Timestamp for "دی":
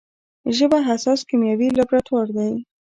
2.35-2.51